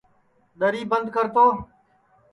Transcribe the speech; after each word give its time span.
دری 0.59 0.83
بند 0.91 1.07
کر 1.15 1.27
تو 1.33 1.45